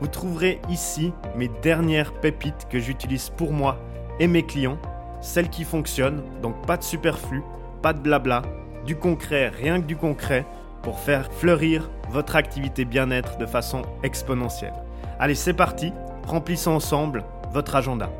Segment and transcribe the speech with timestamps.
[0.00, 3.78] Vous trouverez ici mes dernières pépites que j'utilise pour moi
[4.18, 4.78] et mes clients,
[5.20, 7.42] celles qui fonctionnent, donc pas de superflu,
[7.82, 8.42] pas de blabla,
[8.86, 10.46] du concret, rien que du concret,
[10.82, 14.72] pour faire fleurir votre activité bien-être de façon exponentielle.
[15.18, 15.92] Allez, c'est parti,
[16.26, 18.10] remplissons ensemble votre agenda.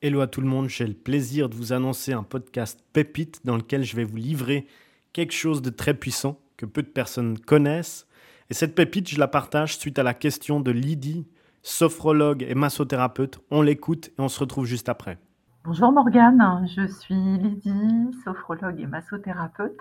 [0.00, 3.56] Hello à tout le monde, j'ai le plaisir de vous annoncer un podcast pépite dans
[3.56, 4.66] lequel je vais vous livrer
[5.12, 8.06] quelque chose de très puissant que peu de personnes connaissent.
[8.50, 11.26] Et cette pépite, je la partage suite à la question de Lydie,
[11.62, 13.40] sophrologue et massothérapeute.
[13.50, 15.18] On l'écoute et on se retrouve juste après.
[15.64, 19.80] Bonjour Morgane, je suis Lydie, sophrologue et massothérapeute.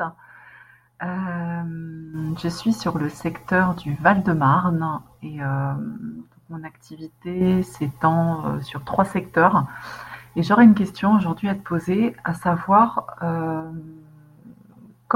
[1.03, 5.73] Euh, je suis sur le secteur du Val-de-Marne et euh,
[6.49, 9.67] mon activité s'étend euh, sur trois secteurs.
[10.37, 13.17] Et j'aurais une question aujourd'hui à te poser, à savoir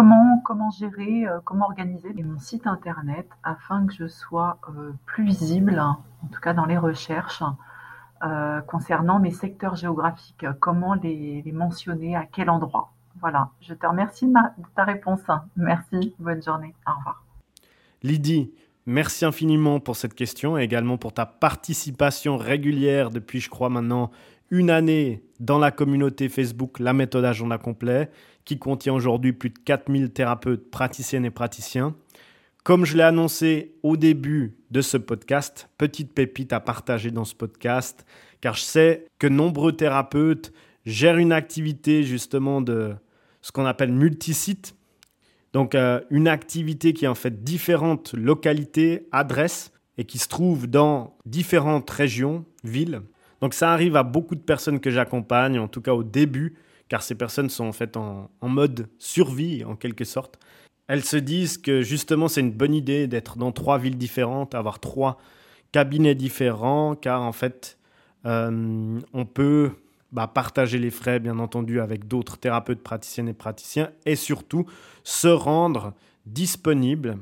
[0.03, 4.59] comment, gérer, comment organiser mon site internet afin que je sois
[5.05, 7.43] plus visible, en tout cas dans les recherches,
[8.67, 10.45] concernant mes secteurs géographiques.
[10.59, 12.91] Comment les mentionner, à quel endroit?
[13.19, 14.33] Voilà, je te remercie de,
[14.75, 15.21] ta réponse.
[15.55, 17.23] Merci, bonne journée, au revoir.
[18.03, 18.53] Lydie,
[18.85, 24.11] merci infiniment pour cette question et également pour ta participation régulière depuis, je crois maintenant,
[24.51, 28.11] une année dans la communauté Facebook La méthode agenda complet,
[28.47, 31.93] qui contient aujourd'hui plus de 4000 thérapeutes, praticiennes et praticiens.
[32.63, 37.35] Comme je l'ai annoncé au début de ce podcast, petite pépite à partager dans ce
[37.35, 38.05] podcast,
[38.39, 40.53] car je sais que nombreux thérapeutes
[40.85, 42.95] gèrent une activité justement de
[43.41, 44.75] ce qu'on appelle multisite.
[45.51, 50.67] Donc euh, une activité qui est en fait différentes localités, adresses et qui se trouve
[50.67, 53.01] dans différentes régions, villes.
[53.41, 56.55] Donc ça arrive à beaucoup de personnes que j'accompagne, en tout cas au début,
[56.89, 60.39] car ces personnes sont en fait en, mode survie en quelque sorte.
[60.87, 64.79] Elles se disent que justement c'est une bonne idée d'être dans trois villes différentes, avoir
[64.79, 65.17] trois
[65.71, 67.77] cabinets différents, car en fait
[68.25, 69.71] euh, on peut
[70.11, 74.65] bah, partager les frais, bien entendu, avec d'autres thérapeutes praticiennes et praticiens, et surtout
[75.03, 75.93] se rendre
[76.25, 77.17] disponible,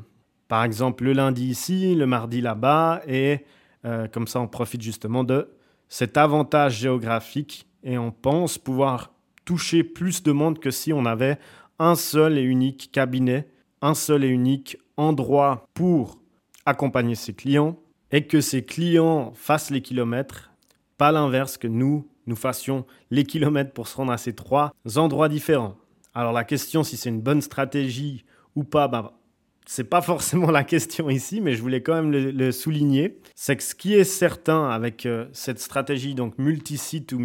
[0.48, 3.46] par exemple le lundi ici, le mardi là-bas, et
[3.86, 5.50] euh, comme ça on profite justement de
[5.90, 9.15] cet avantage géographique, et on pense pouvoir
[9.46, 11.38] toucher plus de monde que si on avait
[11.80, 13.48] un seul et unique cabinet,
[13.82, 16.20] un seul et unique endroit pour
[16.66, 17.78] accompagner ses clients,
[18.12, 20.52] et que ses clients fassent les kilomètres,
[20.98, 25.30] pas l'inverse que nous, nous fassions les kilomètres pour se rendre à ces trois endroits
[25.30, 25.76] différents.
[26.14, 28.24] Alors la question si c'est une bonne stratégie
[28.56, 29.20] ou pas, bah,
[29.66, 33.20] c'est pas forcément la question ici, mais je voulais quand même le, souligner.
[33.36, 37.20] C'est que ce qui est certain avec euh, cette stratégie, donc multi-site ou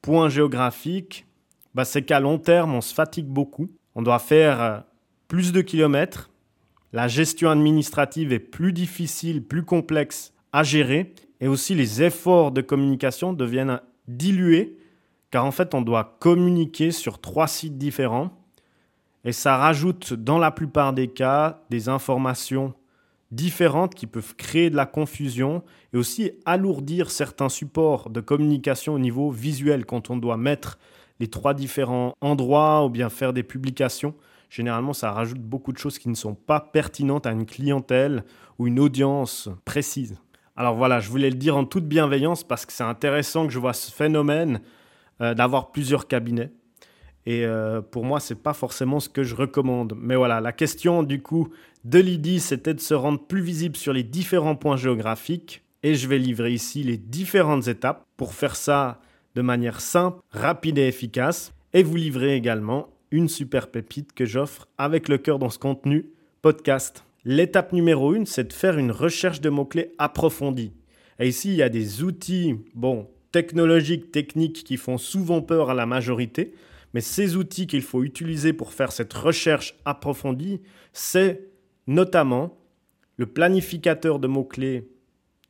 [0.00, 1.26] multi-point géographique,
[1.74, 3.68] bah, c'est qu'à long terme, on se fatigue beaucoup.
[3.94, 4.78] On doit faire euh,
[5.28, 6.30] plus de kilomètres.
[6.92, 12.62] La gestion administrative est plus difficile, plus complexe à gérer et aussi les efforts de
[12.62, 14.76] communication deviennent dilués
[15.30, 18.30] car en fait on doit communiquer sur trois sites différents
[19.24, 22.74] et ça rajoute dans la plupart des cas des informations
[23.30, 28.98] différentes qui peuvent créer de la confusion et aussi alourdir certains supports de communication au
[28.98, 30.78] niveau visuel quand on doit mettre
[31.20, 34.14] les trois différents endroits ou bien faire des publications.
[34.48, 38.24] Généralement, ça rajoute beaucoup de choses qui ne sont pas pertinentes à une clientèle
[38.58, 40.18] ou une audience précise.
[40.56, 43.58] Alors voilà, je voulais le dire en toute bienveillance parce que c'est intéressant que je
[43.58, 44.60] vois ce phénomène
[45.20, 46.50] euh, d'avoir plusieurs cabinets.
[47.26, 49.94] Et euh, pour moi, ce n'est pas forcément ce que je recommande.
[49.96, 51.48] Mais voilà, la question du coup
[51.84, 55.62] de Lydie, c'était de se rendre plus visible sur les différents points géographiques.
[55.82, 59.00] Et je vais livrer ici les différentes étapes pour faire ça
[59.34, 61.52] de manière simple, rapide et efficace.
[61.72, 66.06] Et vous livrer également une super pépite que j'offre avec le cœur dans ce contenu
[66.42, 67.04] podcast.
[67.24, 70.72] L'étape numéro une, c'est de faire une recherche de mots-clés approfondie.
[71.18, 75.74] Et ici, il y a des outils, bon, technologiques, techniques qui font souvent peur à
[75.74, 76.54] la majorité,
[76.94, 80.60] mais ces outils qu'il faut utiliser pour faire cette recherche approfondie,
[80.92, 81.48] c'est
[81.86, 82.58] notamment
[83.16, 84.88] le planificateur de mots-clés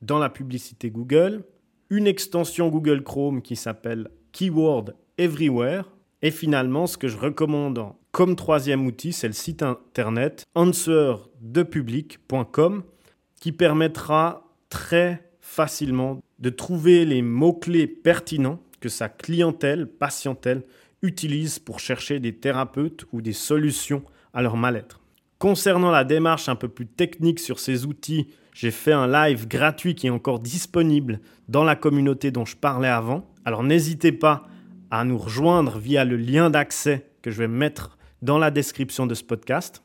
[0.02, 1.44] dans la publicité Google,
[1.88, 5.90] une extension Google Chrome qui s'appelle Keyword Everywhere,
[6.22, 7.82] et finalement, ce que je recommande
[8.12, 12.84] comme troisième outil, c'est le site internet answerdepublic.com
[13.40, 20.64] qui permettra très facilement de trouver les mots-clés pertinents que sa clientèle, patientèle,
[21.02, 24.02] utilise pour chercher des thérapeutes ou des solutions
[24.34, 25.00] à leur mal-être.
[25.38, 29.94] Concernant la démarche un peu plus technique sur ces outils, j'ai fait un live gratuit
[29.94, 33.26] qui est encore disponible dans la communauté dont je parlais avant.
[33.44, 34.46] Alors n'hésitez pas
[34.90, 39.14] à nous rejoindre via le lien d'accès que je vais mettre dans la description de
[39.14, 39.82] ce podcast.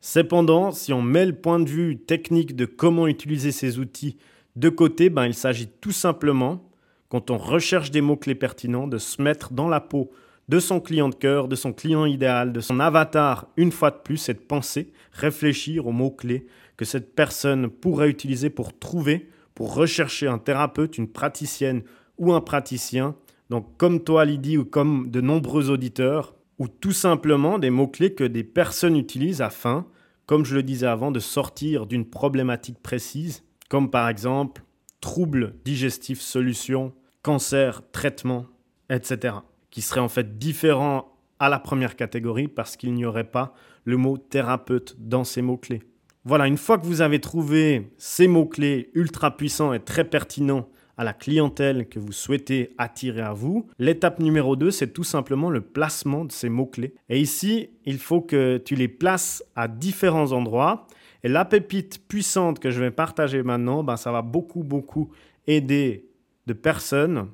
[0.00, 4.16] Cependant, si on met le point de vue technique de comment utiliser ces outils
[4.56, 6.68] de côté, ben, il s'agit tout simplement,
[7.08, 10.10] quand on recherche des mots-clés pertinents, de se mettre dans la peau
[10.48, 13.98] de son client de cœur, de son client idéal, de son avatar, une fois de
[13.98, 16.46] plus, et de penser, réfléchir aux mots-clés
[16.76, 21.82] que cette personne pourrait utiliser pour trouver, pour rechercher un thérapeute, une praticienne
[22.18, 23.16] ou un praticien.
[23.50, 28.24] Donc comme toi Lydie ou comme de nombreux auditeurs, ou tout simplement des mots-clés que
[28.24, 29.86] des personnes utilisent afin,
[30.26, 34.62] comme je le disais avant, de sortir d'une problématique précise, comme par exemple
[35.00, 36.92] troubles digestifs, solutions,
[37.22, 38.46] cancer, traitement,
[38.88, 39.34] etc
[39.70, 43.54] qui serait en fait différent à la première catégorie parce qu'il n'y aurait pas
[43.84, 45.82] le mot thérapeute dans ces mots-clés.
[46.24, 51.04] Voilà, une fois que vous avez trouvé ces mots-clés ultra puissants et très pertinents à
[51.04, 55.60] la clientèle que vous souhaitez attirer à vous, l'étape numéro 2, c'est tout simplement le
[55.60, 56.94] placement de ces mots-clés.
[57.08, 60.86] Et ici, il faut que tu les places à différents endroits.
[61.22, 65.10] Et la pépite puissante que je vais partager maintenant, ben, ça va beaucoup, beaucoup
[65.46, 66.08] aider
[66.46, 67.28] de personnes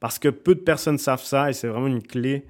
[0.00, 2.46] parce que peu de personnes savent ça et c'est vraiment une clé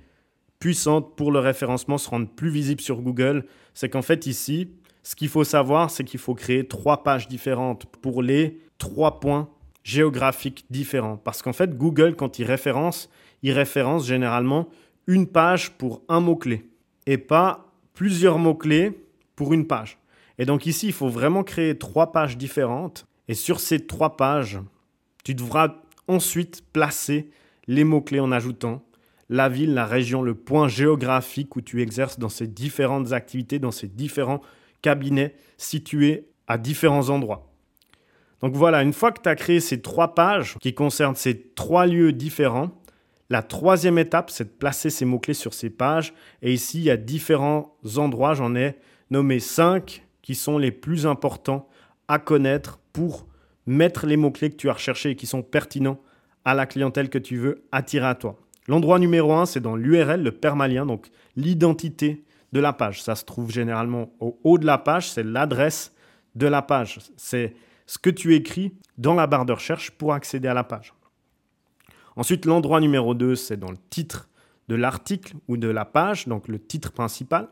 [0.59, 3.45] puissante pour le référencement, se rendre plus visible sur Google.
[3.75, 4.71] C'est qu'en fait ici,
[5.03, 9.49] ce qu'il faut savoir, c'est qu'il faut créer trois pages différentes pour les trois points
[9.85, 11.17] géographiques différents.
[11.17, 13.09] Parce qu'en fait, Google, quand il référence,
[13.43, 14.69] il référence généralement
[15.07, 16.69] une page pour un mot-clé
[17.07, 19.03] et pas plusieurs mots-clés
[19.35, 19.99] pour une page.
[20.39, 23.07] Et donc ici, il faut vraiment créer trois pages différentes.
[23.29, 24.59] Et sur ces trois pages,
[25.25, 25.77] tu devras
[26.09, 27.31] ensuite placer
[27.67, 28.83] les mots-clés en ajoutant
[29.31, 33.71] la ville, la région, le point géographique où tu exerces dans ces différentes activités, dans
[33.71, 34.41] ces différents
[34.81, 37.53] cabinets situés à différents endroits.
[38.41, 41.87] Donc voilà, une fois que tu as créé ces trois pages qui concernent ces trois
[41.87, 42.71] lieux différents,
[43.31, 46.15] la troisième étape, c'est de placer ces mots-clés sur ces pages.
[46.41, 48.77] Et ici, il y a différents endroits, j'en ai
[49.11, 51.69] nommé cinq qui sont les plus importants
[52.07, 53.27] à connaître pour
[53.69, 56.01] mettre les mots-clés que tu as recherchés et qui sont pertinents
[56.45, 58.39] à la clientèle que tu veux attirer à toi.
[58.67, 63.03] L'endroit numéro un, c'est dans l'URL, le permalien, donc l'identité de la page.
[63.03, 65.95] Ça se trouve généralement au haut de la page, c'est l'adresse
[66.35, 66.99] de la page.
[67.19, 67.55] C'est
[67.87, 70.95] ce que tu écris dans la barre de recherche pour accéder à la page.
[72.17, 74.29] Ensuite, l'endroit numéro 2, c'est dans le titre
[74.69, 77.49] de l'article ou de la page, donc le titre principal.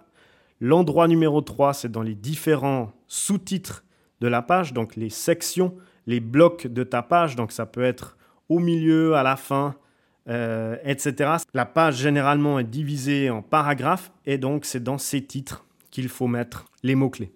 [0.61, 3.85] L'endroit numéro 3, c'est dans les différents sous-titres
[4.21, 5.75] de la page, donc les sections,
[6.07, 7.37] les blocs de ta page.
[7.37, 8.17] Donc ça peut être
[8.49, 9.75] au milieu, à la fin,
[10.29, 11.37] euh, etc.
[11.55, 16.27] La page généralement est divisée en paragraphes et donc c'est dans ces titres qu'il faut
[16.27, 17.33] mettre les mots-clés.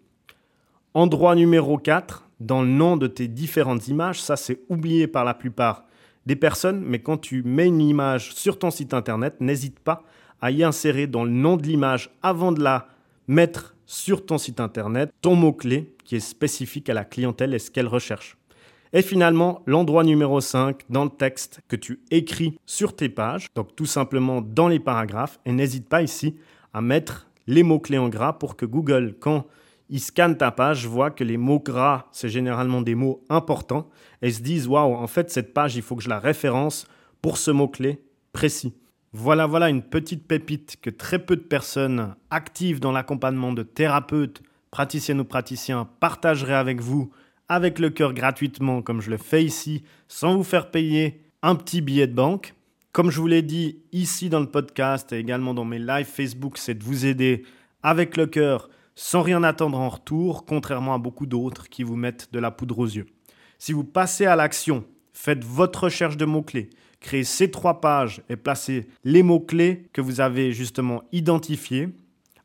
[0.95, 5.35] Endroit numéro 4, dans le nom de tes différentes images, ça c'est oublié par la
[5.35, 5.85] plupart
[6.27, 10.03] des personnes, mais quand tu mets une image sur ton site internet, n'hésite pas
[10.41, 12.89] à y insérer dans le nom de l'image avant de la
[13.29, 17.71] mettre sur ton site internet ton mot-clé qui est spécifique à la clientèle et ce
[17.71, 18.37] qu'elle recherche.
[18.93, 23.77] Et finalement, l'endroit numéro 5 dans le texte que tu écris sur tes pages, donc
[23.77, 26.37] tout simplement dans les paragraphes, et n'hésite pas ici
[26.75, 29.47] à mettre les mots-clés en gras pour que Google, quand
[29.91, 33.89] il scanne ta page, voit que les mots gras, c'est généralement des mots importants,
[34.23, 36.87] et se disent, waouh, en fait, cette page, il faut que je la référence
[37.23, 38.75] pour ce mot-clé précis.
[39.13, 44.43] Voilà, voilà une petite pépite que très peu de personnes actives dans l'accompagnement de thérapeutes,
[44.71, 47.11] praticiennes ou praticiens partageraient avec vous
[47.51, 51.81] avec le cœur gratuitement comme je le fais ici, sans vous faire payer un petit
[51.81, 52.55] billet de banque.
[52.93, 56.59] Comme je vous l'ai dit ici dans le podcast et également dans mes lives Facebook,
[56.59, 57.43] c'est de vous aider
[57.83, 62.33] avec le cœur sans rien attendre en retour, contrairement à beaucoup d'autres qui vous mettent
[62.33, 63.07] de la poudre aux yeux.
[63.59, 68.37] Si vous passez à l'action, faites votre recherche de mots-clés, créez ces trois pages et
[68.37, 71.89] placez les mots-clés que vous avez justement identifiés,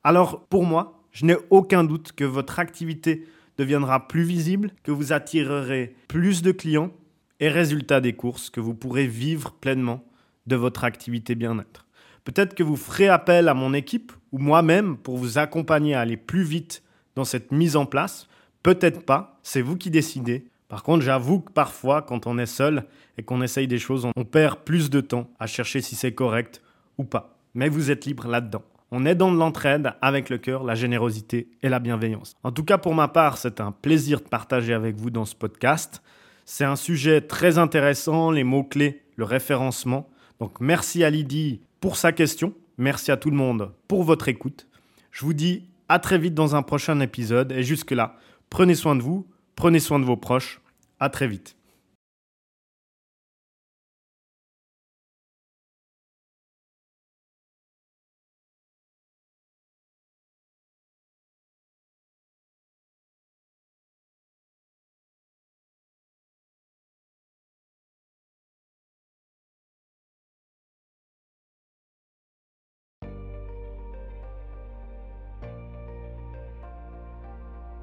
[0.03, 5.13] alors pour moi, je n'ai aucun doute que votre activité deviendra plus visible, que vous
[5.13, 6.91] attirerez plus de clients
[7.39, 10.03] et résultat des courses, que vous pourrez vivre pleinement
[10.47, 11.85] de votre activité bien-être.
[12.23, 16.17] Peut-être que vous ferez appel à mon équipe ou moi-même pour vous accompagner à aller
[16.17, 16.83] plus vite
[17.15, 18.27] dans cette mise en place.
[18.63, 20.47] Peut-être pas, c'est vous qui décidez.
[20.67, 22.85] Par contre, j'avoue que parfois, quand on est seul
[23.17, 26.61] et qu'on essaye des choses, on perd plus de temps à chercher si c'est correct
[26.97, 27.37] ou pas.
[27.53, 28.63] Mais vous êtes libre là-dedans.
[29.03, 32.35] Est dans de l'entraide avec le cœur, la générosité et la bienveillance.
[32.43, 35.35] En tout cas, pour ma part, c'est un plaisir de partager avec vous dans ce
[35.35, 36.01] podcast.
[36.45, 40.07] C'est un sujet très intéressant, les mots-clés, le référencement.
[40.39, 42.53] Donc merci à Lydie pour sa question.
[42.77, 44.67] Merci à tout le monde pour votre écoute.
[45.11, 47.51] Je vous dis à très vite dans un prochain épisode.
[47.51, 48.15] Et jusque-là,
[48.49, 50.61] prenez soin de vous, prenez soin de vos proches.
[50.99, 51.57] À très vite.